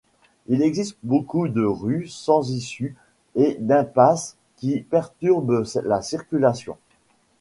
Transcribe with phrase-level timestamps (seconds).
[0.47, 2.95] Il existe beaucoup de rues sans issue
[3.35, 6.75] et d'impasses qui perturbent la circulation.